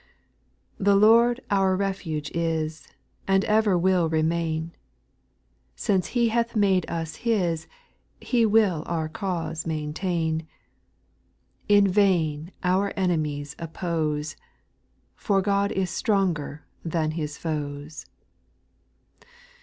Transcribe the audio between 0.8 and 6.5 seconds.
The Lord our refuge is, And ever will remain; Since He